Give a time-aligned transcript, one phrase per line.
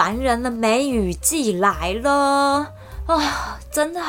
[0.00, 2.72] 烦人的梅雨季来了啊、
[3.04, 3.20] 哦！
[3.70, 4.00] 真的，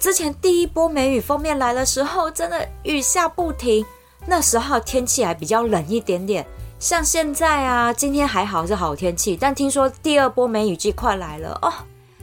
[0.00, 3.86] 之前第一波梅雨封面来的时候，真的雨下不停。
[4.26, 6.44] 那时候天气还比较冷一点点，
[6.80, 11.72] 像现在啊，今天还好是好天气，但听说第二波梅雨季快来了哦，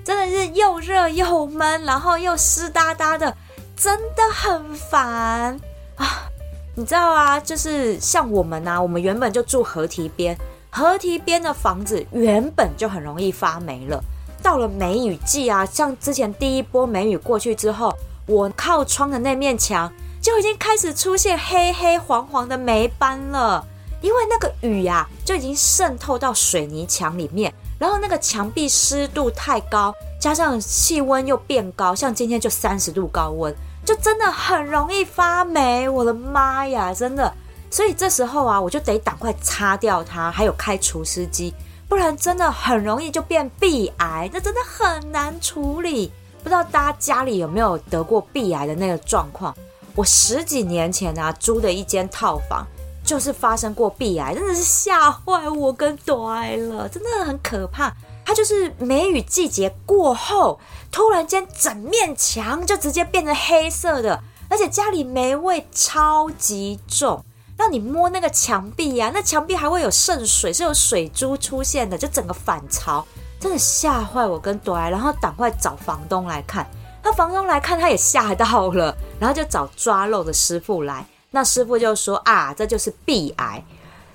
[0.03, 3.33] 真的是又热又闷，然后又湿哒哒的，
[3.77, 5.57] 真的很烦
[5.95, 6.27] 啊！
[6.75, 10.37] 你知道啊，就是像我们啊，我们原本就住河堤边。
[10.77, 13.99] 河堤边的房子原本就很容易发霉了，
[14.43, 17.91] 到了梅雨季啊，像之前第一波梅雨过去之后，
[18.27, 23.65] 我靠窗的那面墙就已经开始出现黑黑黄黄的霉斑了，
[24.01, 29.91] 因为那个雨啊就已经渗透到水泥墙里面，然后那个墙壁湿度太高，
[30.21, 33.51] 加上气温又变高，像今天就三十度高温，
[33.83, 35.89] 就真的很容易发霉。
[35.89, 37.33] 我的妈呀，真的！
[37.69, 41.53] 所以这时候啊，我就得赶快擦掉它，还有开除湿机，
[41.87, 46.11] 不然真的很容易就变壁癌，那真的很难处理。
[46.43, 49.53] 不知道大家家里有没有得过壁癌的那个状况？
[49.95, 52.65] 我十几年前啊租的一间套房，
[53.03, 57.93] 就是发生过壁癌，真的是吓坏我跟朵爱了，真的很可怕。
[58.23, 60.59] 它就是梅雨季节过后，
[60.91, 67.23] 突然间整面墙就直接变成黑色的，而且家里霉味超级重。
[67.57, 73.05] 让你摸那个墙壁呀、啊，那墙壁还会有渗水，是有水珠出现的，就整个反潮，
[73.39, 76.65] 真的吓坏我跟朵爱，然后赶快找房东来看。
[77.03, 81.05] 那房东来看，他也吓到了，然后就找抓漏的师傅来。
[81.31, 83.63] 那师傅就说啊，这就是壁癌。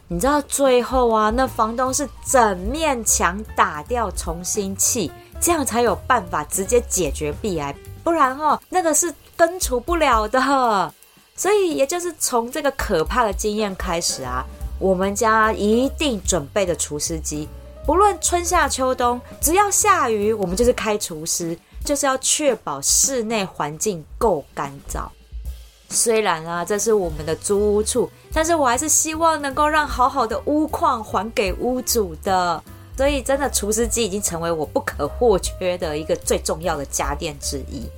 [0.08, 5.10] 你知道最后啊，那房东是整面墙打掉重新砌，
[5.40, 7.74] 这样才有办法直接解决壁癌，
[8.04, 10.92] 不然哦，那个是根除不了的。
[11.34, 14.44] 所以，也就是从这个可怕的经验开始啊，
[14.78, 17.48] 我们家一定准备的除湿机，
[17.86, 25.08] 不论春夏秋冬，只要下雨，我们就是开除湿，就是要确保室内环境够干燥。
[25.88, 32.62] 虽然啊，这是我们的租屋处，但是我还是希望能够让好好的屋况还给屋主的。
[32.96, 37.88] 所以，真的除湿机已经成为我不可或缺的一个最重要的家电之一。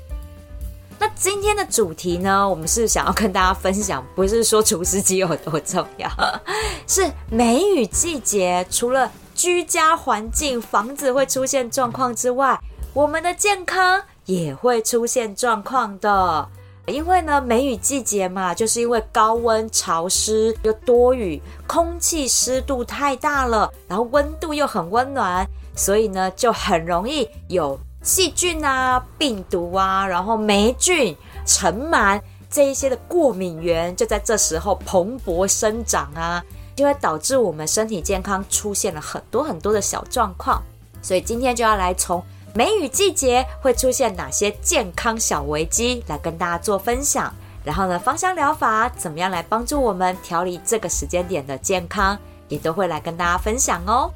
[1.05, 6.09] 那今天的主题呢，我们是想要跟大家分享，不是说除湿机有多重要，
[6.89, 12.59] 是梅雨季节，除了居家环境、房子会出现状况之外，
[12.95, 16.49] 我们的健康也会出现状况的。
[16.87, 27.79] 因为呢，梅雨季节嘛，就是因为高温、潮湿又多雨，空气湿度太大了，然后温度又很温暖，所以呢，就很容易有。
[28.05, 36.45] 细菌啊、病毒啊，然后霉菌、尘螨这一些的过敏源，就在这时候蓬勃生长啊，
[36.77, 40.63] 就会导致我们身体健康出现了很多很多的小状况。
[41.03, 42.23] 所以今天就要来从
[42.55, 47.33] 梅雨季节会出现哪些健康小危机来跟大家做分享。
[47.65, 54.11] 然后呢，芳香疗法怎么样来帮助我们调理这个时间点的健康，也都会来跟大家分享哦。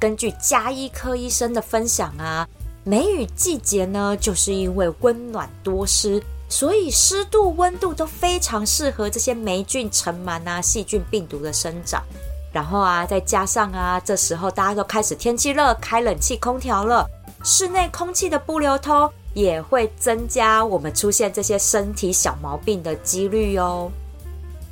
[0.00, 2.48] 根据家医科医生的分享啊，
[2.84, 12.02] 梅雨季节呢，就是因为温暖多湿，所以湿度、温度都非常适合这些霉菌、尘螨啊、细菌、病毒的生长。
[12.50, 17.06] 然后啊，再加上啊，这时候大家都开始天气热，开冷气、空调了，
[17.44, 23.92] 室内空气的不流通也会增加我们出现这些身体小毛病的几率哦。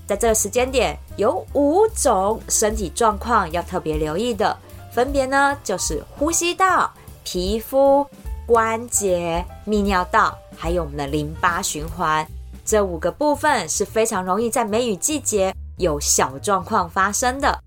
[0.06, 4.56] 在这个时间点，有五种身体状况要特别留意的。
[4.90, 6.92] 分别呢，就是呼吸道、
[7.24, 8.06] 皮肤、
[8.46, 12.26] 关节、泌尿道，还有我们的淋巴循环，
[12.64, 17.58] 这五个部分是非常容易在梅雨季节有小状况发生的。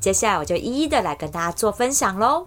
[0.00, 2.46] 接下来我就一一的来跟大家做分享喽。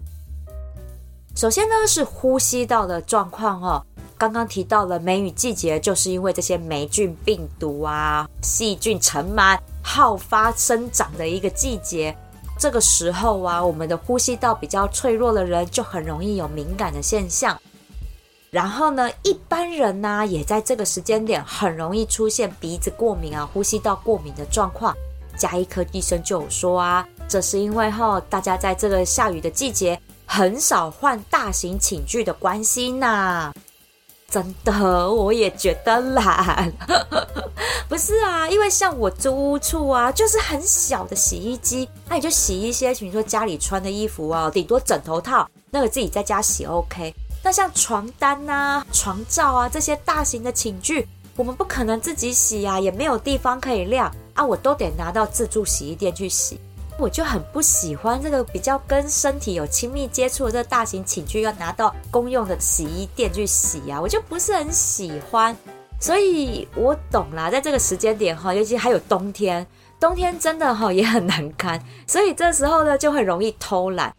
[1.34, 3.84] 首先呢，是呼吸道的状况哦。
[4.16, 12.16] 刚刚提到了梅雨季节，就是因为这些霉菌、病毒啊、细菌、尘螨好发生长的一个季节。
[12.58, 17.58] 这个时候啊，我们的呼吸道比较脆弱的人就很容易有敏感的现象。
[18.50, 24.96] 然后呢，一般人呢，也在这个时间点很容易出现鼻子过敏啊、呼吸道过敏的状况。
[25.36, 33.52] 加医科医生就有说啊，这是因为哈，大家在这个下雨的季节很少换大型寝具的关系呐。
[34.30, 36.70] 真的，我也觉得懒。
[37.88, 47.14] 不是啊，因为像我租屋处啊，就是很小的洗衣机，那你就洗一些，比如说家里穿的衣服啊，顶多枕头套，那个自己在家洗 OK。
[47.42, 56.60] 那像床单啊、床罩啊这些大型的寝具，我们不可能自己洗啊，也没有地方可以晾啊，我都得拿到自助洗衣店去洗。
[56.98, 65.56] 我就很不喜欢这个比较跟身体有亲密接触的这大型寝具要拿到公用的洗衣店去洗啊，我就不是很喜欢。
[66.00, 69.64] 所以我懂啦，在这个时间点哈，尤其还有冬天，
[70.00, 74.12] 冬天真的哈也很难堪，所以这时候呢就会容易偷懒。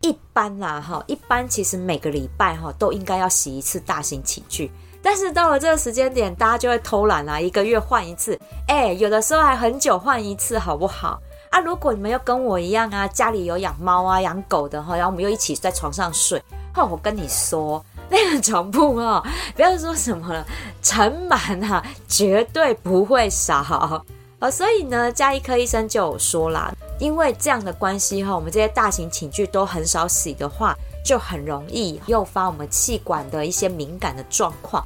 [0.00, 4.70] 一般啦哈，一般其实每个礼拜哈都应该要洗一次大型寝具，
[5.02, 8.38] 但是到了这个时间点，大家就会偷懒啦，一个月换一次，
[8.68, 11.20] 哎，有的时候还很久换一次，好不好？
[11.52, 19.22] 啊，如果你们又跟我一样啊，家里有养猫啊、养狗的哈，然后我们又一起在床上睡，哈，我跟你说， 那个床铺啊，
[19.54, 20.42] 不要说什么了，
[20.82, 24.50] 尘螨啊，绝对不会少啊。
[24.50, 34.82] 所以呢，家医科医生就有说啦，因为这样的关系哈，我们这些大型寝具都很少洗的话，就很容易诱发我们气管的一些敏感的状况。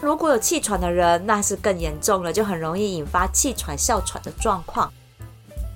[0.00, 4.90] 如果有气喘的人，那是更严重了，就很容易引发气喘、哮喘的状况。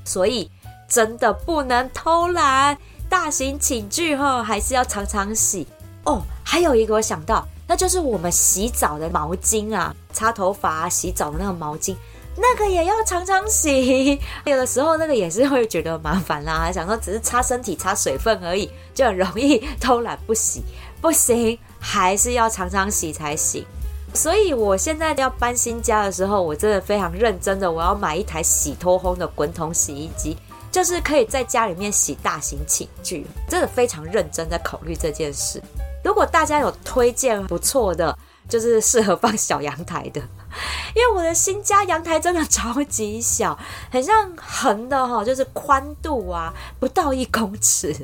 [0.05, 0.51] 所以
[0.89, 2.77] 真的不能偷懒，
[3.09, 5.67] 大型寝具哈还是要常常洗
[6.05, 6.23] 哦。
[6.45, 11.95] 还有一个我想到，那就是我们洗澡的毛巾啊，擦头发、洗澡的那个毛巾，
[12.37, 14.21] 那个也要常常洗。
[14.45, 20.63] 有的时候那个也是会觉得麻烦啦，想说只是擦身体、擦水分而已，就很容易偷懒不洗。
[21.01, 23.65] 不行，还是要常常洗才行。
[24.13, 30.37] 所以，我现在要搬新家的时候，我真的非常认真的，我要买一台洗脱烘的滚筒洗衣机，
[30.71, 35.63] 就是可以在家里面洗大型寝具，真的非常认真在考虑这件事。
[36.05, 38.17] 如果大家有推荐不错的，
[38.49, 40.21] 就是适合放小阳台的。
[40.95, 43.59] 因为我的新家阳台真的超级小，
[43.91, 47.95] 很像横的哈，就是宽度啊不到一公尺，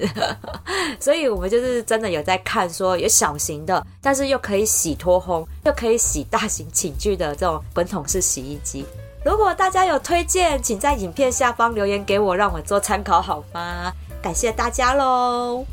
[1.01, 8.85] 所以我们就是真的有在看说有小型的，但是又可以洗脱烘，又可以洗大型寝具的这种滚筒式洗衣机。
[9.25, 13.93] 如果大家有推荐，请在影片下方留言给我，让我做参考好吗？
[14.23, 15.65] 感谢大家喽！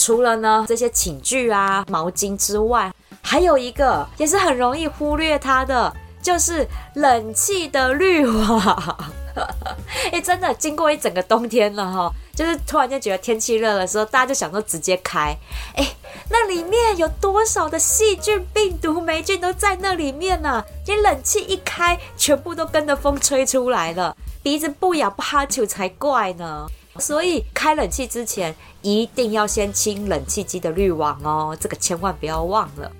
[0.00, 8.96] 除了呢这些寝具啊、毛巾之外，还有一个也是很容易忽略它的，就是冷气的滤网。
[10.10, 15.36] 哎，真的，经过一整个冬天了哈，就是突然间觉得天气热的时候，大家就想说直接开。
[15.76, 15.86] 哎，
[16.30, 20.64] 那里面有多少的细菌、病毒、霉菌都在那里面呢？
[20.86, 26.66] 你冷气一开，全部都跟着风吹出来了，鼻子不痒不哈啾才怪呢。
[27.00, 32.92] 所以开冷气之前，一定要先清冷气机的滤网哦，这个千万不要忘了。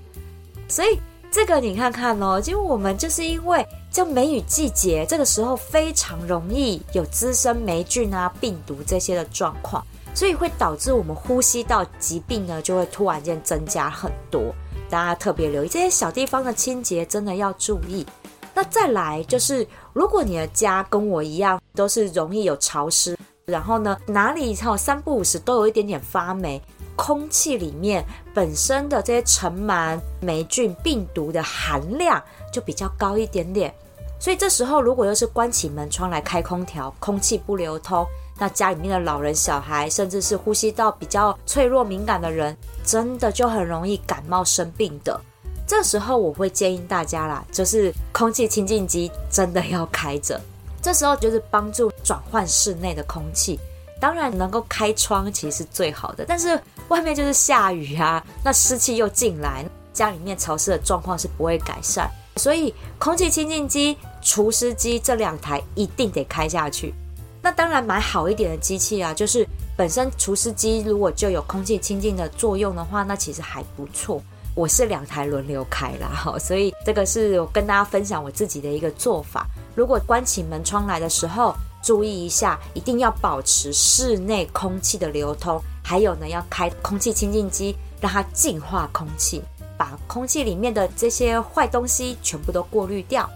[0.67, 0.99] 所以
[1.31, 14.55] 这个你看看哦，因为我们就是因为这梅雨季节，这个时候非常容易有滋生霉菌啊、病毒这些的状况，所以会导致我们呼吸道疾病呢就会突然间增加很多。
[14.89, 18.05] 大家特别留意这些小地方的清洁，真的要注意。
[18.53, 23.17] 那再来就是，如果你的家跟我一样都是容易有潮湿，
[23.51, 26.63] 然后呢哪里哈三不五时都有一点点发霉。
[26.97, 28.05] 空气里面
[28.35, 33.75] 本身的这些尘螨、霉菌、病毒的含量就比较高一点点，
[34.19, 38.07] 所以这时候如果又是关起门窗来开空调，空气不流通，
[38.39, 42.55] 那家里面的老人、小孩，甚至是呼吸道比较脆弱敏感的人，
[42.85, 45.19] 真的就很容易感冒生病的。
[45.67, 50.39] 这时候我会建议大家啦，就是空气清净机真的要开着，
[50.83, 53.59] 这时候就是帮助转换室内的空气。
[54.01, 56.59] 当然能够开窗其实是最好的，但是
[56.89, 62.11] 外面就是下雨啊，那湿气又进来，家里面潮湿的状况是不会改善。
[62.37, 66.95] 所以空气清净机、除湿机这两台一定得开下去。
[67.43, 69.47] 那当然买好一点的机器啊，就是
[69.77, 74.23] 本身除湿机如果就有空气清净的作用的话，那其实还不错。
[74.55, 79.47] 我是两台轮流开啦，哈，所以这个是我跟大家分享我自己的一个做法。
[79.81, 85.59] 如果关起门窗来的时候，注意一下，一定要保持室内空气的流通。
[85.83, 89.43] 还有呢，要开空气清净机，让它净化空气，
[89.79, 93.27] 把空气里面的这些坏东西全部都过滤掉。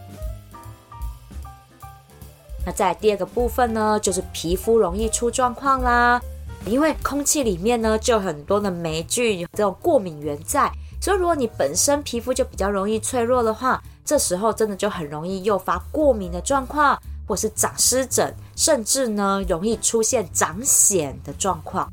[2.67, 6.21] 那在第二个部分呢，就是皮肤容易出状况啦，
[6.67, 10.71] 因为空气里面呢就很多的霉菌，有这种过敏原在，
[11.01, 17.01] 所以如果你本身皮肤就比较容易脆弱的话，这时候真的就很容易诱发过敏的状况。
[17.27, 21.91] 或是长湿疹，甚至呢容易出现长癣的状况。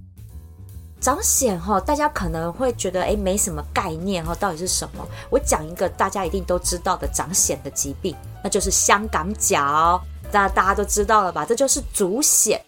[1.00, 5.08] 长癣哈，大家可能会觉得诶没什么概念哈，到底是什么？
[5.30, 8.14] 我讲一个大家一定都知道的长癣的疾病，
[8.44, 11.46] 那就是香港脚，大大家都知道了吧？
[11.46, 12.60] 这就是足癣，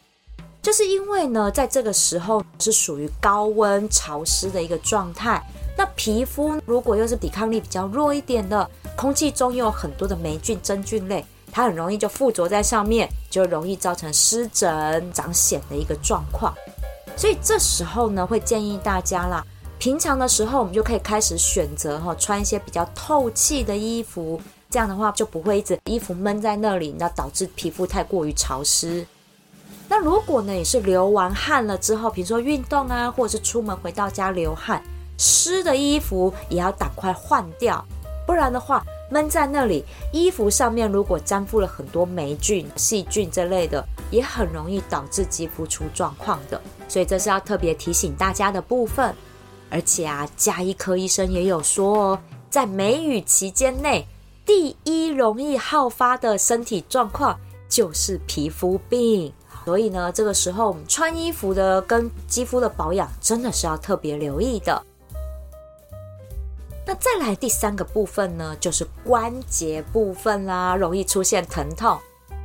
[0.61, 5.45] 就是因为呢，在这个时候是属于高温潮湿的一个状态，
[5.77, 16.53] 那皮肤如果又是抵抗力比较弱一点的，空气中又有很多的霉菌、真菌类，它很容易就附着在上面，就容易造成湿疹、长癣的一个状况。
[17.15, 19.45] 所以这时候呢，会建议大家啦，
[19.77, 29.05] 平常的时候我们就可以开始选择哈，穿一些比较透气的衣服，这样的话就不会一直衣服闷在那里，那导致皮肤太过于潮湿。
[29.89, 34.81] 那如果呢，也是流完汗了之后，比如说运动啊，或者是出门回到家流汗，
[35.17, 37.85] 湿的衣服也要赶快换掉，
[38.33, 46.59] 不然的话闷在那里，衣服上面如果沾附了很多霉菌、细菌之类的，也很容易导致肌肤出状况的。
[46.87, 49.15] 所以这是要特别提醒大家的部分，
[49.69, 54.03] 而且啊，家医科医生也有说哦，在梅雨期间内，
[54.47, 59.31] 第一容易好发的身体状况就是皮肤病。
[59.63, 64.83] 所以呢，这个时候我们穿衣服的跟肌肤的保养真的是要特别留意的。
[66.85, 71.97] 那再来第三个部分呢，就是关节部分啦，容易出现疼痛，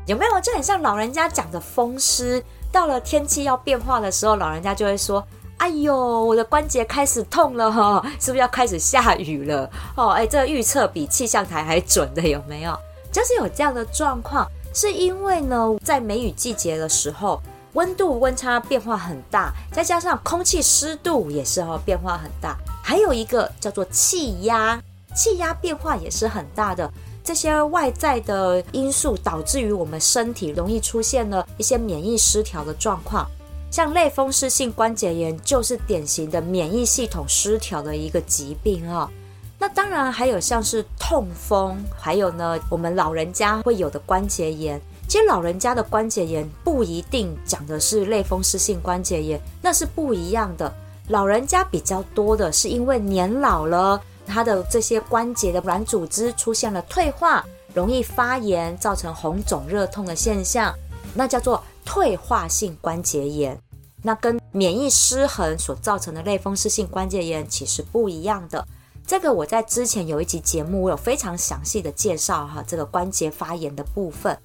[0.07, 0.41] 有没有？
[0.41, 2.43] 就很像老人家讲的风湿。
[2.71, 5.27] 到了天气要变化的时候，老人家就会说
[5.57, 12.79] ：“哎呦，我的关节开始痛了哈，是不是要开始下雨了？”哦，哎，这预测比气象台还准的有没有？
[13.11, 17.41] 就是有这样的状况，是因为呢，在梅雨季节的时候，
[17.79, 24.83] 温度温差变化很大，再加上空气湿度也是哦变化很大，还有一个叫做气压，
[25.15, 26.91] 气压变化也是很大的。
[27.23, 33.25] 这些外在的因素导致于我们身体容易出现了一些免疫失调的状况，
[33.71, 39.09] 像类风湿性关节炎就是典型的免疫系统失调的一个疾病啊。
[39.57, 44.81] 那当然还有像是痛风，还有呢，我们老人家会有的关节炎。
[45.09, 50.71] 其实老人家的关节炎不一定讲的是类风湿性关节炎，那是不一样的。
[51.09, 54.01] 老人家比较多的是因为年老了。
[54.27, 60.75] 他的这些关节的软组织出现了退化，容易发炎，造成红肿热痛的现象，
[61.15, 63.59] 那叫做退化性关节炎。
[64.03, 68.63] 那跟免疫失衡所造成的类风湿性关节炎其实不一样的。
[69.07, 74.39] 这个我在之前有一集节目，我有非常详细的介绍哈，这个关节发炎的部分。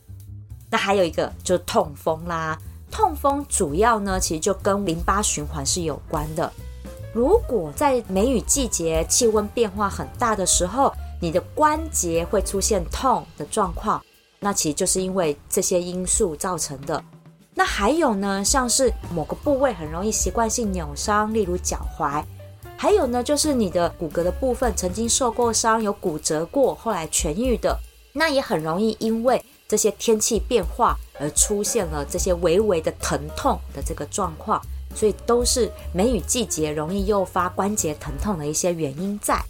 [0.74, 2.58] 那还有一个就是痛风啦，
[2.90, 6.52] 痛风主要呢其实就跟淋巴循环是有关的。
[7.14, 14.04] 如果在梅雨季节气温变化很大的时候，你的关节会出现痛的状况，
[14.40, 17.04] 那其实就是因为这些因素造成的。
[17.54, 22.24] 那还有呢，像是某个部位很容易习惯性扭伤，例如脚踝；
[22.76, 27.78] 还有呢，就是你的骨骼的部分曾经受过伤，有骨折过，后来痊愈的，
[28.12, 29.40] 那也很容易因为
[29.74, 34.62] 这些天气变化而出现了这些微微的疼痛的这个状况。
[34.96, 39.44] 所以都是梅雨季节容易诱发关节疼痛的一些原因在。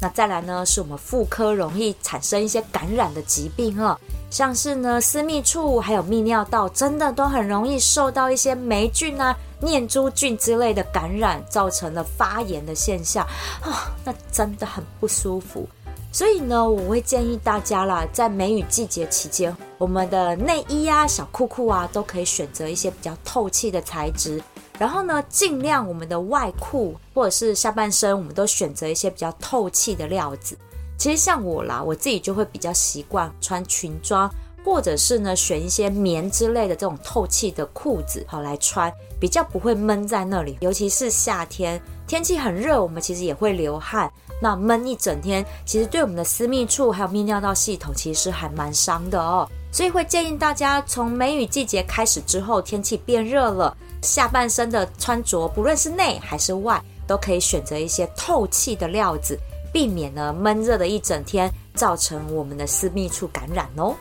[0.00, 3.96] 那再来呢，是我们妇科容易产生一些感染的疾病啊，
[4.30, 13.24] 像是呢私密处还有泌尿道，真的都很容易受到一些霉菌啊、念珠菌之类的感染，造成了发炎的现象
[13.62, 15.68] 啊，那真的很不舒服。
[16.14, 24.40] 所以呢，我会建议大家啦，在梅雨季节期间，我们的内衣啊、小裤裤啊，都可以选择一些比较透气的材质。
[24.78, 30.56] 然后呢，尽量我们的外裤或者是下半身，我们都选择一些比较透气的料子。
[30.96, 34.32] 其实像我啦，我自己就会比较习惯穿裙装，
[34.64, 40.56] 或者是呢选一些棉之类的这种透气的裤子，好来穿，比较不会闷在那里。
[40.60, 44.08] 尤其是夏天，天气很热，我们其实也会流汗。
[44.42, 49.48] 那闷一整天，其实对我们的私密处还有泌尿道系统，其实还蛮伤的哦。
[49.72, 59.38] 所以会建议大家，从梅雨季节开始之后，天气变热了，下半身的穿着，不论是内还是外，都可以选择一些透气的料子，
[59.72, 63.94] 避免呢闷热的一整天，造成我们的私密处感染哦。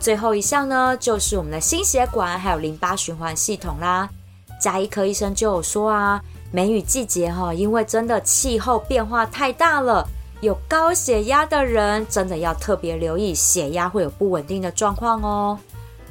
[0.00, 4.08] 最后一项呢，就是我们的心血管还有淋巴循环系统啦。
[4.60, 6.20] 家医科医生就有说啊。
[6.50, 10.06] 梅雨季节哈，因为真的气候变化太大了，
[10.40, 15.58] 有高血压的人真的要特别留意血压会有不稳定的状况哦。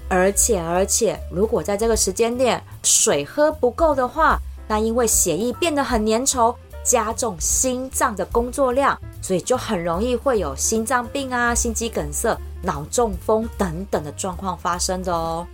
[0.10, 15.46] 而且而且，如果在这个时间点水喝不够的话，那因为血液变得很粘稠，加重心脏的工作量，所以就很容易会有心脏病啊、心肌梗塞、脑中风等等的状况发生的哦。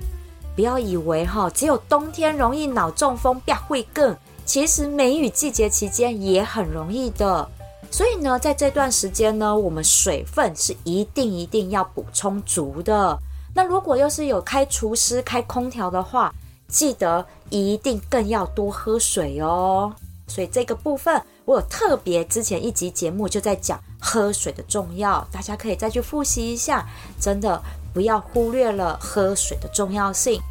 [0.55, 7.49] 不要以为哈，只有冬天容易脑中风、变会更，其实梅雨季节期间也很容易的。
[7.89, 13.17] 所以呢，在这段时间呢，我们水分是一定一定要补充足的。
[13.53, 16.33] 那如果要是有开除湿、开空调的话，
[16.67, 19.93] 记得一定更要多喝水哦。
[20.27, 26.87] 所以这个部分，我有特别之前一集节目就在讲喝水的重要，大家可以再去复习一下。
[27.19, 27.61] 真的
[27.93, 30.41] 不要忽略了喝水的重要性。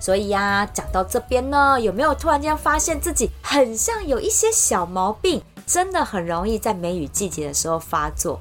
[0.00, 8.40] 所以呀，讲到这边呢，有没有突然间发现自己很像有一些小毛病，真的很容易在梅雨季节的时候发作？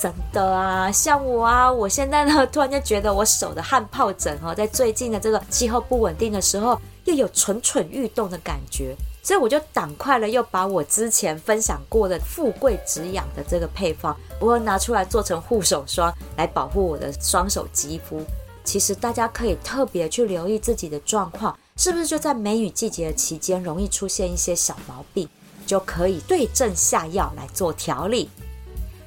[0.00, 8.96] 真的啊，像我啊，我现在呢，突然间觉得我手的汗疱疹哦，在最近的这个气候不稳定的时候，又有蠢蠢欲动的感觉。
[9.22, 18.20] 所以我就赶快了，又把我之前分享过的富贵止痒的这个配方，我会拿出来做成护手霜，来保护我的双手肌肤。
[18.64, 25.28] 其实大家可以特别去留意自己的状况，是不是就在梅雨季节期间容易出现一些小毛病，
[25.66, 28.28] 就可以对症下药来做调理。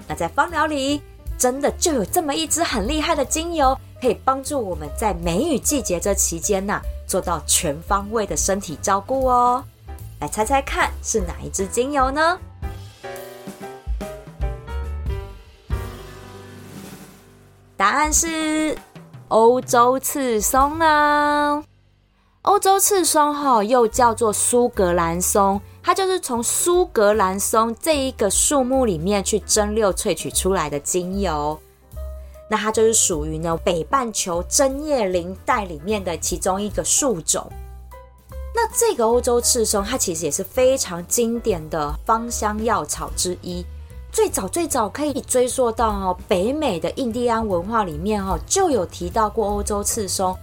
[0.08, 1.02] 那在芳疗里，
[1.38, 9.64] 真的就有这么一支很厉害的精油，可以帮助我们在梅雨季节这期间呐，做到全方位的身体照顾哦。
[10.20, 12.40] 来猜猜看是哪一支精油呢？
[17.76, 18.76] 答案是
[19.30, 21.62] 欧洲赤松呢。
[22.44, 31.60] 欧洲赤松哈又叫做苏格兰松，它就是从苏格兰松这一个树木里面去蒸馏萃取出来的精油。
[32.50, 37.52] 那它就是属于呢北半球针叶林带里面的其中一个树种。
[38.56, 43.66] 那这个欧洲赤松，它其实也是非常经典的芳香药草之一。
[44.18, 50.36] 最早最早可以追溯到哦，北美的印第安文化里面哦，就有提到过欧洲赤松。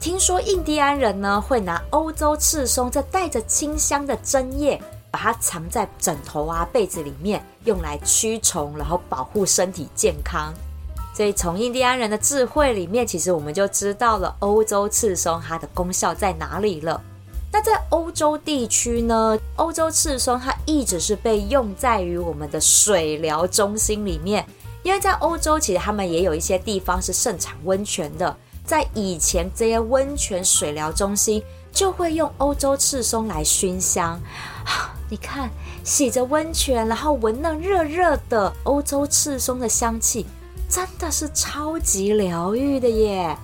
[0.00, 10.50] 听说印第安人呢，会拿欧洲赤松这带着清香的针叶，把它藏在枕头啊、被子里面，用来驱虫，然后保护身体健康。
[11.14, 16.98] 所以从印第安人的智慧里面，其实我们就知道了欧洲赤松它的功效在哪里了。
[17.52, 24.46] 那在欧洲地区呢，欧洲赤松它一直是被用在于我们的水疗中心里面，
[24.84, 34.20] 因为在欧洲其实他们也有一些地方是盛产温泉的，在以前这些温泉水疗中心就会用欧洲赤松来熏香。
[35.08, 35.50] 你看，
[35.82, 40.24] 洗着温泉，然后闻那热热的欧洲赤松的香气，
[40.68, 43.36] 真的是超级疗愈的耶。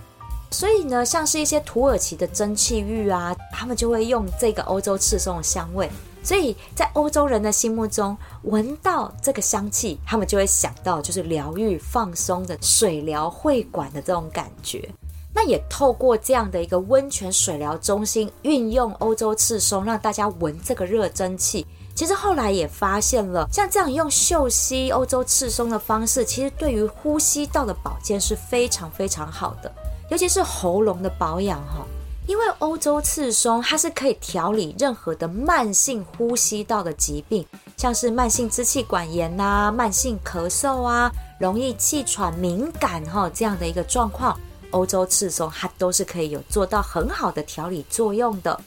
[0.56, 5.90] 所以呢，像是一些土耳其的蒸汽浴啊，他们就会用这个欧洲赤松的香味。
[6.22, 14.88] 所以在欧洲人的心目中，闻到这个香气，他们就会想到就是疗愈、放松的水疗会馆的这种感觉。
[15.34, 21.66] 那也透过这样的一个温泉水疗中心，运用欧洲赤松，让大家闻这个热蒸汽。
[21.94, 29.70] 其实后来也发现了，像这样用嗅吸欧洲赤松的方式，其实对于呼吸道的保健是非常非常好的。
[30.08, 31.84] 尤其是喉咙的保养哈，
[32.26, 37.44] 因为欧洲赤松它是可以调理任何的慢性呼吸道的疾病，
[37.76, 44.38] 像是慢性支气管炎呐、慢性咳嗽啊、容易气喘、敏感哈这样的一个状况，
[44.70, 48.60] 欧洲赤松它都是可以有做到很好的调理作用的。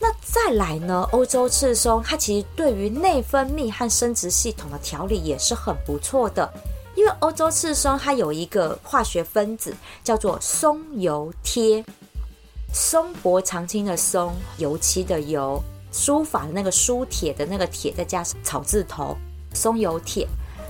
[0.00, 6.52] 那再来呢，欧洲赤松它其实对于内分泌和生殖系统的调理也是很不错的。
[6.94, 9.74] 因为欧洲赤松它有一个化学分子
[10.04, 11.84] 叫做松油萜，
[12.72, 19.16] 松柏长青的松，油漆的油，书法的那个书帖的那个帖，再加上草字头，
[19.54, 20.26] 松油萜。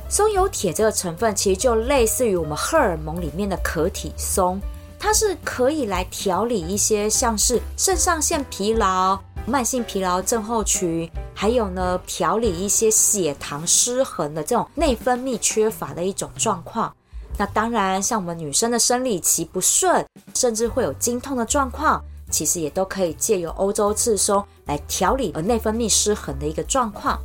[0.09, 4.61] 松油铁这个成分其实就类似于我们荷尔蒙里面的可体松，
[4.99, 9.19] 它是可以来调理一些像是肾上腺疲劳。
[9.45, 16.95] 慢性疲劳症候群，还有呢，调理一些血糖失衡的这种内分泌缺乏的一种状况。
[17.37, 22.01] 那当然，像我们女生的生理期不顺，甚至会有经痛的状况，
[22.31, 27.19] 其实也都可以借由欧洲赤松来调理而内分泌失衡的一个状况。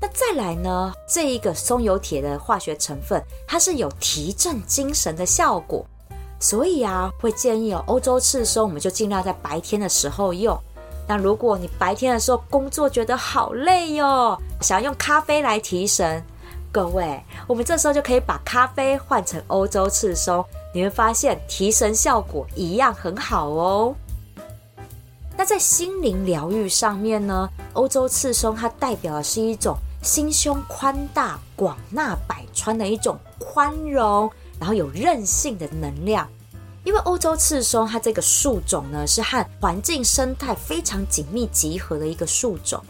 [0.00, 5.84] 那再来呢，这一个松油铁的化学成分，它是有提振精神的效果，
[6.40, 10.58] 所以啊，会建议哦，欧洲赤松我们就尽量在白天的时候用。
[11.08, 16.22] 那如果你白天的时候工作觉得好累哟，想要用咖啡来提神，
[16.70, 20.44] 各位，我们这时候就可以把咖啡换成欧洲赤松，
[20.74, 23.94] 你会发现提神效果一样很好哦。
[25.34, 36.28] 那在心灵疗愈上面呢，欧洲赤松它代表的是一种心胸宽大、广纳百川的一种宽容，然后有韧性的能量。
[36.88, 42.82] 因为欧洲赤松它这个树种呢，是和环境生态非常紧密结合的一个树种。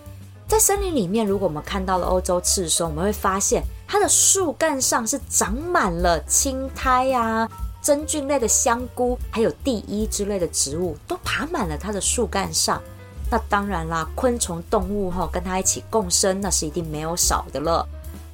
[0.46, 7.48] 在森林里面，如果我们看到了欧洲赤松，我们会发现它的树干上是长满了青苔呀、啊、
[7.82, 12.80] 真菌类的香菇，还有地衣之类的植物，都爬满了它的树干上。
[13.28, 17.84] 那当然啦，昆虫动物哈跟它一起共生，那是一定没有少的了。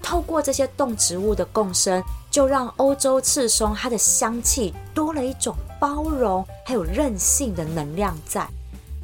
[0.03, 8.45] 透过这些动植物的共生，就让欧洲赤松它的香气多了一种包容，还有韧性的能量在。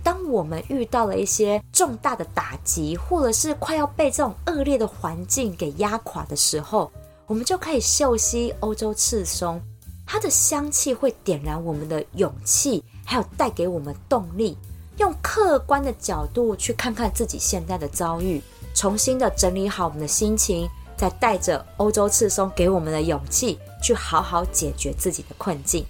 [0.02, 6.90] 当我们遇到了一些重大的打击，或者是快要被这种恶劣的环境给压垮的时候，
[7.28, 9.62] 我们就可以嗅吸欧洲赤松，
[10.04, 14.58] 它的香气会点燃我们的勇气，还有带给我们动力，
[14.96, 18.42] 用客观的角度去看看自己现在的遭遇，
[18.74, 20.68] 重新的整理好我们的心情，
[21.00, 25.82] 再带着欧洲赤松给我们的勇气，去好好解决自己的困境。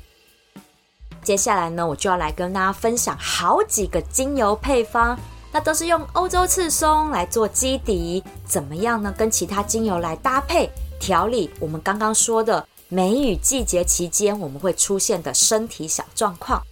[1.24, 5.18] 接下来呢，我就要来跟大家分享好几个精油配方，
[5.50, 9.12] 那都是用欧洲赤松来做基底，怎么样呢？
[9.18, 10.70] 跟其他精油来搭配
[11.00, 16.62] 调理我们刚刚说的梅雨季节期间我们会出现的身体小状况。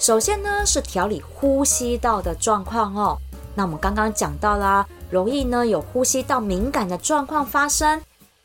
[0.00, 3.16] 首先呢，是调理呼吸道的状况哦。
[3.54, 8.00] 那我们刚刚讲到啦，容易呢有呼吸道敏感的状况发生，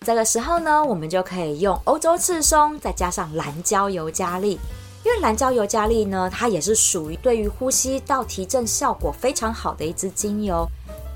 [0.05, 4.59] 这个时候呢，我们就可以用欧洲赤松再加上蓝椒尤加利。
[5.05, 10.65] 因为蓝椒尤加利呢，它也是属于对于呼吸道提振效果非常好的一支精油。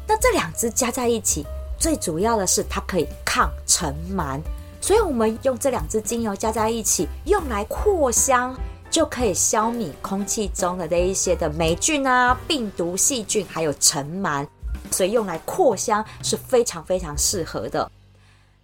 [0.05, 1.45] 那这两支加在一起，
[1.79, 4.41] 最主要的是它可以抗尘螨，
[4.81, 8.53] 所以我们用这两支精油加在一起，用来扩香，
[8.89, 14.45] 就可以消弭空气中的这一些的霉菌啊、病毒、细菌，还有尘螨，
[14.91, 17.89] 所以用来扩香是非常非常适合的。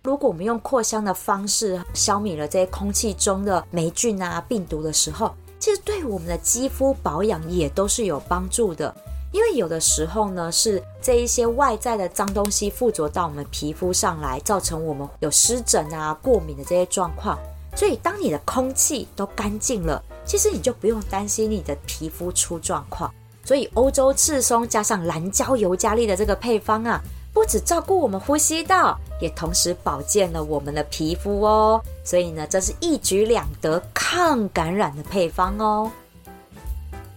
[0.04, 8.94] 如果我们用扩香的方式消灭了这些空气中的霉菌啊、病毒的时候，其实对我们的肌肤保养也都是有帮助的。
[9.32, 17.40] 因为有的时候呢，是这一些外在的脏东西附着到我们皮肤上来，造成我们有湿疹啊、过敏的这些状况。
[17.76, 23.12] 所以，当你的空气都干净了，其实你就不用担心你的皮肤出状况。
[23.44, 27.02] 所以，欧洲赤松加上蓝椒尤加利的这个配方啊。
[27.34, 31.82] 不只照顾我们呼吸道，也同时保健了我们的皮肤哦。
[32.04, 35.92] 所以呢，这是一举两得、抗感染的配方哦。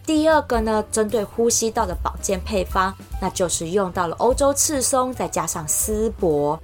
[0.06, 6.58] 第二个呢，针对呼吸道的保健配方，那就是用到了欧洲赤松，再加上丝柏。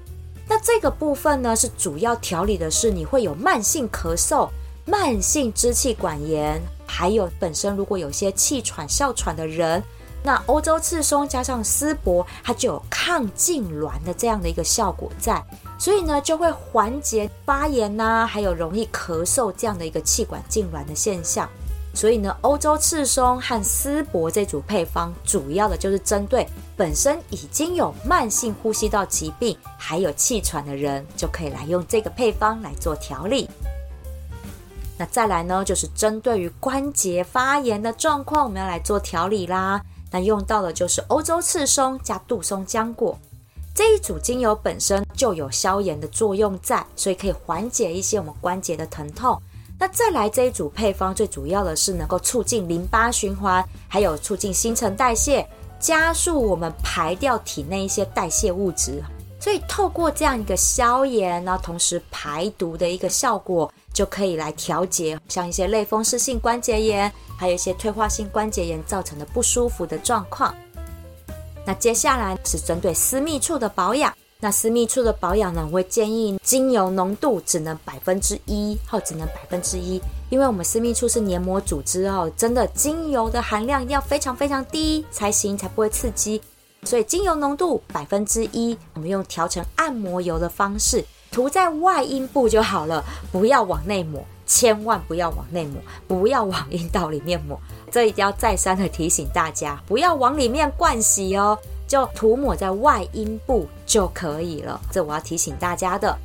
[0.49, 4.49] 那这个部分呢，是主要调理的是你会有慢性咳嗽、
[4.87, 6.59] 慢性支气管炎，
[6.95, 9.83] 还有本身如果有些气喘、哮喘的人。
[10.23, 15.43] 那欧洲赤松加上丝柏，它就有抗痉挛的这样的一个效果在，
[15.79, 21.49] 所以呢就会缓解发炎呐、啊，还有容易咳嗽这样的一个气管痉挛的现象。
[21.95, 33.51] 所以呢，欧洲赤松和丝柏这组配方，主要的就是针对本身已经有慢性呼吸道疾病还有气喘的人，就可以来用这个配方来做调理。
[34.99, 39.83] 那再来呢，就是针对于关节发炎的状况，我们要来做调理啦。
[40.11, 43.19] 那用到的就是欧洲赤松加杜松浆果
[43.75, 49.41] 这一组精油本身就有消炎的作用在，所以可以缓解一些我们关节的疼痛。
[49.79, 55.45] 那再来这一组配方，最主要的是能够促进淋巴循环，还有促进新陈代谢，
[55.81, 59.03] 加速我们排掉体内一些代谢物质。
[59.41, 63.73] 所以透过这样一个消炎，然后同时排毒的一个效果。
[63.93, 70.55] 就可以来调节像一些类风湿性关节炎，还有一些退化性关节炎造成的不舒服的状况。
[71.65, 74.13] 那接下来是针对私密处的保养。
[74.45, 86.43] 那私密处的保养呢，我会建议精油浓度只能百分之一，或只能百分之一，因为我们私密处是黏膜组织哦，真的精油的含量要非常非常低才行，才不会刺激。
[86.83, 91.05] 所以精油浓度百分之一，我们用调成按摩油的方式。
[91.33, 97.59] 涂在外阴部就好了，不要往内抹，千万不要往内抹，不要往阴道里面抹。
[97.91, 104.79] 这一定要再三的提醒大家，不要往里面灌洗哦，就涂抹在外阴部就可以了。
[104.91, 106.17] 这我要提醒大家的。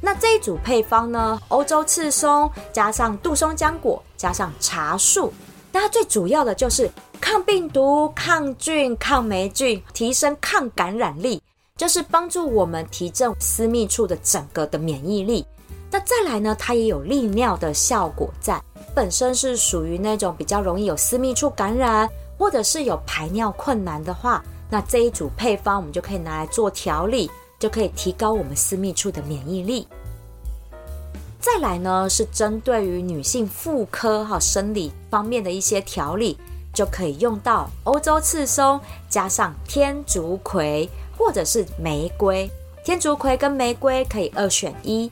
[0.00, 5.32] 那这一组配方呢，欧洲刺松加上杜松浆果加上茶树，
[5.72, 11.40] 那它最主要的就是抗病毒、抗菌、抗霉菌，提升抗感染力。
[11.76, 15.44] 就是帮助我们提振私密处的整个的免疫力。
[15.90, 18.60] 那再来呢，它也有利尿的效果在，
[18.94, 22.08] 本身是属于那种比较容易有私密处感染，
[22.38, 29.86] 或者是有排尿困难的话，那这一组配方我们就可以拿来做调理，就可以提高我们私密处的免疫力。
[31.38, 36.36] 再来呢，是针对于女性妇科和生理方面的一些调理，
[36.76, 40.86] 就可以用到欧洲刺松加上天竺葵
[41.16, 42.50] 或者是玫瑰。
[42.84, 45.10] 天竺葵跟玫瑰可以二选一。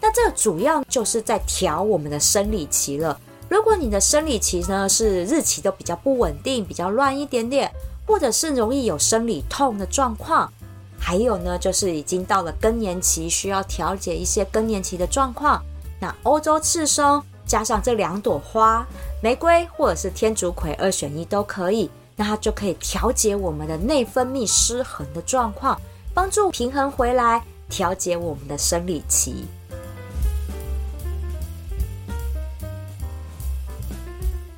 [0.00, 3.20] 那这主要就是在调我们的生理期了。
[3.50, 7.70] 如果你的生理期呢是日期都比较不稳定、比较乱一点点，
[8.06, 10.50] 或者是容易有生理痛的状况。
[10.98, 15.62] 还有呢，就是已经到了更年期，需要调节一些更年期的状况。
[16.00, 18.86] 那欧洲刺松加上这两朵花，
[19.20, 21.90] 玫瑰或者是天竺葵，二选一都可以。
[22.14, 25.80] 那它就可以调节我们的内分泌失衡的状况，
[26.12, 29.46] 帮助平衡回来，调节我们的生理期。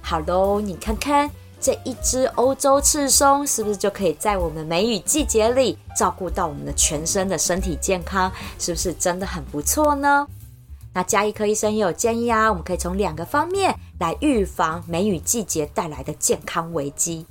[0.03, 1.31] 好喽，你看看。
[1.63, 8.33] 这一支欧洲赤松是不是就可以在我们梅雨季节里照顾到我们的全身的身体健康？
[8.59, 10.27] 是不是真的很不错呢？
[10.93, 17.27] 那家医科医生也有建议啊，我们可以从两个方面来预防梅雨季节带来的健康危机。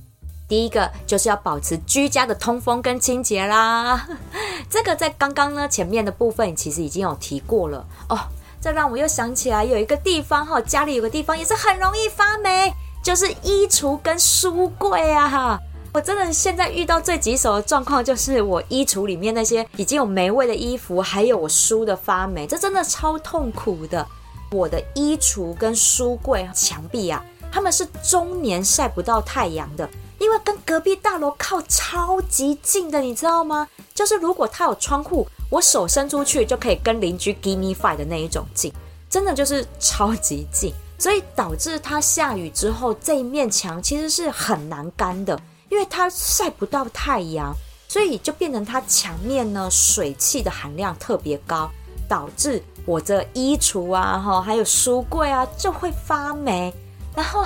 [0.47, 4.07] 第一个就是要保持居家的通风跟清洁啦。
[4.69, 8.17] 这个在刚刚呢前面的部分其实已经有提过了哦。
[8.61, 12.73] 这让我又想起来有一个地方哈，家里有个地方也是很容易发霉。
[13.01, 15.29] 就是衣橱跟书柜啊！
[15.29, 15.59] 哈，
[15.91, 24.05] 我真的现在遇到最棘手的状况，就是我衣橱里面那些已经有霉味的衣服，还有我书的发霉，这真的超痛苦的。
[24.51, 33.67] 我的衣橱跟书柜墙壁啊，他们是终年晒不到太阳的，因为跟隔壁大楼靠超级近的，你知道吗？
[33.93, 38.71] 就是如果它有窗户，我手伸出去就可以跟邻居 give me five 的那一种近，
[39.09, 40.71] 真的就是超级近。
[40.97, 47.55] 所以导致它下雨之后，这一面墙其实是很难干的，因为它晒不到太阳，
[47.87, 51.69] 所以就变成它墙面呢水汽的含量特别高，
[52.07, 56.73] 导致我的衣橱啊哈，还有书柜啊就会发霉，
[57.15, 57.45] 然后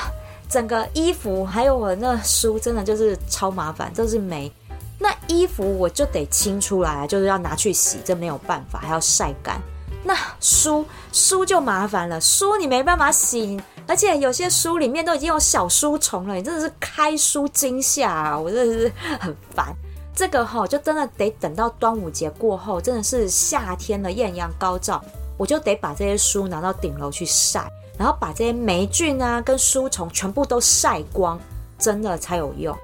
[0.50, 4.52] 整个衣服还有我那书真的就是超麻烦，都是霉。
[5.00, 9.60] 那衣服我就得清出来，就是要拿去洗，这没有办法，还要晒干。
[10.06, 18.40] 那书书就麻烦了，书你没办法洗，而且有些书里面都已经有小书虫了，你真的是开书惊吓啊！
[18.40, 19.76] 我真的是很烦。
[20.16, 25.04] 这个哈，就真的得等到端午节过后，真的是夏天的，艳阳高照，
[25.38, 27.68] 我就得把这些书拿到顶楼去晒，
[27.98, 31.40] 然后把这些霉菌啊跟书虫全部都晒光，
[31.78, 32.78] 真的才有用。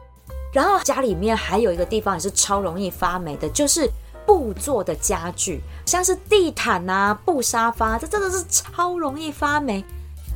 [0.51, 3.89] 然后家里面还有一个地方也是超容易发霉的，就是。
[4.25, 9.83] 布做的家具，像是地毯啊、布沙发，这真的是超容易发霉。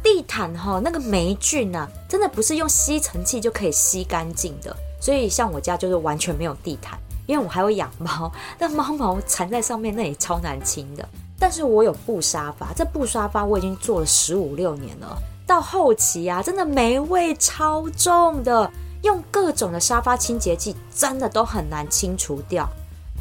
[0.04, 4.76] 地毯哈，那个霉菌啊，真的不是用吸尘器就可以吸干净的。
[5.00, 11.08] 所以像我家就是完全没有地毯，因为我还有养猫，那猫毛缠在上面，那也超难清的。
[11.40, 18.70] 但是我有布沙发，这布沙发我已经做了十五六年了，到后期啊，真的霉味超重的，
[19.02, 22.70] 用各种的沙发清洁剂，真的都很难清除掉。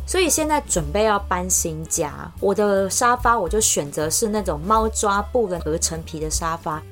[0.07, 6.83] 所以现在准备要搬新家，我的沙发我就选择是那种猫抓布的合成皮的沙发，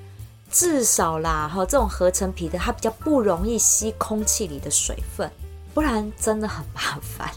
[0.50, 5.30] 至少啦哈，这种合成皮的它比较不容易吸空气里的水分，
[5.74, 7.30] 不然真的很麻烦。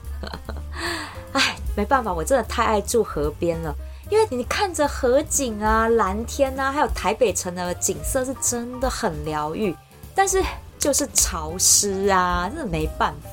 [1.34, 3.76] 哎，没办法，我真的太爱住河边了，
[4.10, 9.76] 因为你看着河景啊、蓝天啊，还有台北城的景色是真的很疗愈，
[10.14, 10.42] 但是
[10.78, 13.14] 就是潮湿啊，真的没办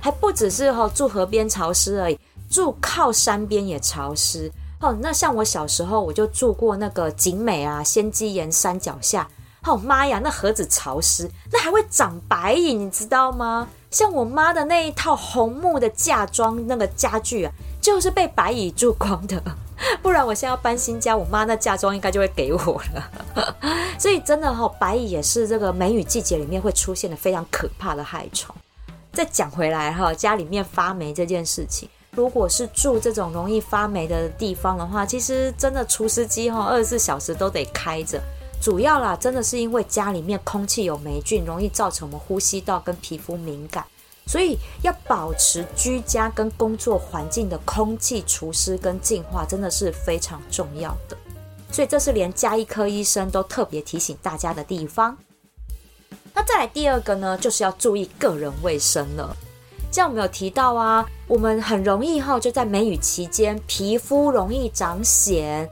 [0.00, 2.18] 还不只是哈住河边潮湿而已，
[2.50, 4.96] 住靠山边也潮湿哦。
[5.00, 9.28] 那像我小时候，我就住过那个景美啊仙迹岩山脚下。
[9.64, 13.68] 哦妈呀，那何止潮湿，那还会长白蚁，你知道吗？
[13.90, 19.42] 像我妈的那一套红木的嫁妆那个家具啊，就是被白蚁蛀光的。
[20.00, 23.54] 不然我现在要搬新家，我妈那嫁妆应该就会给我了。
[24.00, 28.54] 所以真的哈，白蚁也是这个梅雨季节里面会出现的非常可怕的害虫。
[29.12, 38.20] 再讲回来哈，家里面发霉这件事情，如果是住这种容易发霉的地方的话，其实真的除湿机哈，二十四小时都得开着。
[38.62, 43.84] 主要啦，真的是因为家里面空气有霉菌，容易造成我们呼吸道跟皮肤敏感，
[44.26, 51.16] 所以要保持居家跟工作环境的空气除湿跟净化，真的是非常重要的。
[51.72, 55.16] 所以这是连家医科医生都特别提醒大家的地方。
[56.42, 59.36] 再来第二个呢，就是要注意个人卫生了。
[59.90, 65.68] 像我们有提到啊，我们很容易哈，就在梅雨期间，皮肤容易长癣。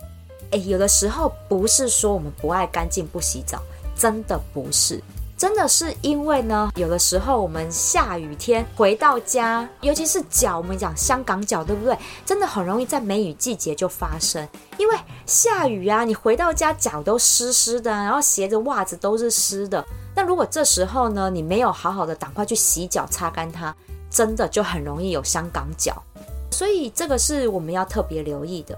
[0.50, 3.62] 诶，有的时候不是说我们不爱干净不洗澡，
[3.94, 5.02] 真的不是，
[5.38, 11.96] 真的是因为呢，有的时候我们下雨天回到家，尤其是脚，我们讲香港脚，对不对？
[12.26, 14.46] 真的很容易在梅雨季节就发生，
[14.78, 14.96] 因为
[15.26, 19.84] 下雨啊，你回到家脚都湿湿的，然后鞋子、袜子都是湿的。
[20.12, 23.72] 那如果这时候呢，你没有好好的赶快去洗脚擦干它，
[24.10, 26.02] 真的就很容易有香港脚。
[26.50, 28.76] 所以这个是我们要特别留意的。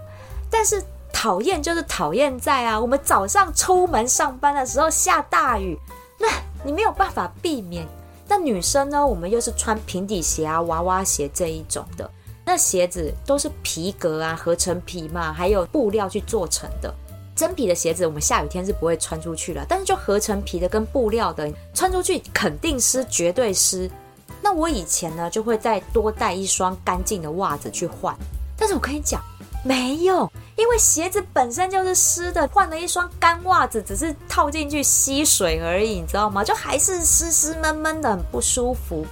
[0.50, 5.78] 但是讨厌就是讨厌在啊，我们早上出门上班的时候下大雨，
[6.20, 6.28] 那。
[6.62, 7.88] 你没有办法避免，
[8.28, 12.10] 那女生呢，我们又是穿平底鞋啊、娃娃鞋这一种的，
[12.44, 16.94] 那鞋子都是皮革啊、合成皮嘛，还有布料去做成的。
[17.34, 23.90] 真皮的鞋子，我们下雨天是不会穿出去了，但是就合成皮的跟布料的，穿出去肯定湿，绝对湿。
[24.42, 28.14] 那我以前呢，就会再多带一双干净的袜子去换，
[28.54, 29.24] 但是我跟你讲，
[29.62, 30.30] 没有。
[30.56, 36.44] 因为鞋子本身就是湿的，换了一双干袜子，只是套进去吸水而已，你知道吗？
[36.44, 39.06] 就还是湿湿闷闷的，很不舒服。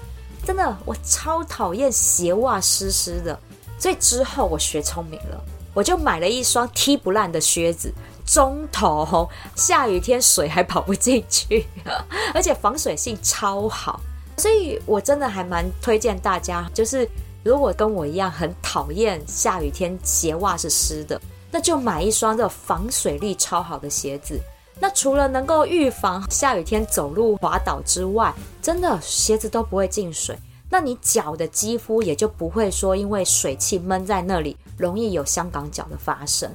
[0.44, 3.38] 真的，我超讨厌鞋袜湿湿的。
[3.78, 7.92] 所以之后我学聪明了，我就买了一双踢不烂的靴子，
[8.26, 11.64] 中筒，下雨天水还跑不进去，
[12.34, 14.00] 而且防水性超好。
[14.37, 17.08] 所以我真的还蛮推荐大家，就是
[17.42, 21.20] 如果跟我一样很讨厌下雨天鞋袜是湿的。
[21.51, 24.38] 那就买一双这防水力超好的鞋子。
[24.79, 30.38] 那除了能够预防下雨天走路滑倒之外，真的鞋子都不会进水。
[30.68, 36.51] 那你脚的肌肤也就不会说因为水汽闷在那里，容易有香港脚的发生。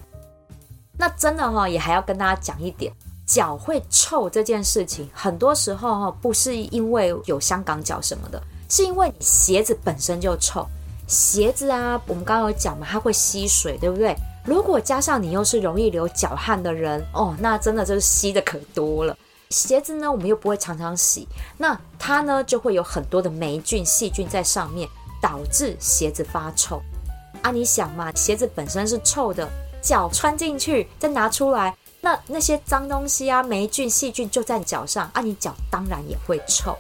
[0.96, 2.94] 那真的哈，也还要跟大家讲一点，
[3.26, 10.66] 脚会臭这件事情，很多时候哈不是因为有香港脚什么的，是因为你鞋子本身就臭。
[11.08, 14.16] 鞋子啊，我们刚刚有讲嘛，它会吸水，对不对？
[14.46, 19.16] 如果加上你又是容易流脚汗的人哦，那真的就是吸的可多了。
[19.50, 24.90] 鞋子呢，我们又不会常常洗，那它呢就会有很多的霉菌、细菌在上面，
[25.22, 26.82] 导致鞋子发臭。
[27.42, 29.48] 啊，你想嘛，鞋子本身是臭的，
[29.82, 36.78] 脚穿进去再拿出来，那那些脏东西啊、霉菌、细菌就在脚上，啊，你脚当然也会臭。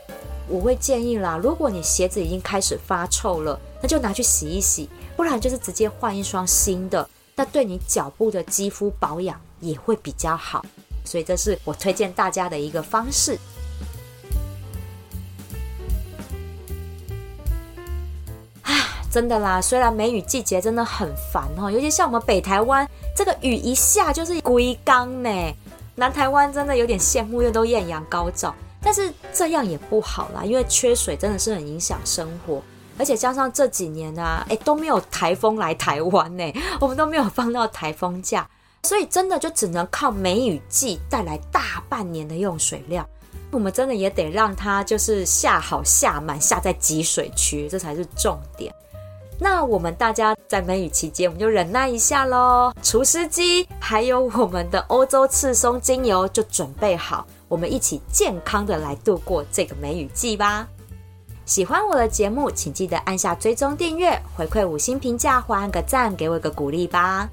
[0.49, 7.09] 我会建议啦，如果你鞋子已经开始发臭了，那就拿去洗一洗，不然就是直接换一双新的。
[7.37, 10.65] 那对你脚部的肌肤保养也会比较好，
[11.05, 13.39] 所以这是我推荐大家的一个方式。
[19.13, 25.29] 真的啦，虽然梅雨季节真的很烦哦，尤其像我们北台湾，这个雨一下就是龟缸呢。
[25.93, 32.59] 南台湾真的有点羡慕，又都艳阳高照，但是这样也不好啦，因为缺水真的是很影响生活。
[32.97, 38.49] 而且加上这几年啊，哎都没有台风来台湾呢， 我们都没有放到台风假，
[38.81, 43.07] 所以真的就只能靠梅雨季带来大半年的用水量。
[43.51, 48.73] 我们真的也得让它就是下好下满，下在集水区，这才是重点。
[49.43, 52.73] 那我们大家在梅雨期间，我们就忍耐一下喽。
[52.81, 60.65] 除湿机还有我们的欧洲赤松精油就准备好，我们一起健康的来度过这个梅雨季吧。
[61.45, 67.27] 喜欢我的节目，请记得按下追踪订阅，回馈五星评价或按个赞，给我一个鼓励吧。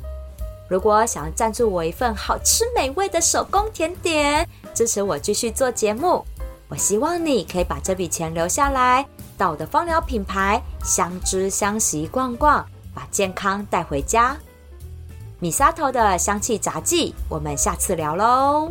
[0.69, 4.45] 如果想要赞助我一份好吃美味的手工甜点，
[4.75, 6.25] 支持我继续做节目，
[6.69, 9.07] 我希望你可以把这笔钱留下来，
[9.41, 12.63] 到我的芳疗品牌相知相惜逛逛，
[12.95, 14.37] 把健康带回家。
[15.39, 18.71] 米沙头的香气杂技，我们下次聊喽。